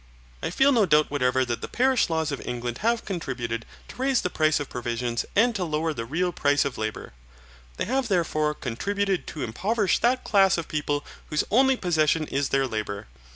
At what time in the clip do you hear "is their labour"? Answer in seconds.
12.29-13.09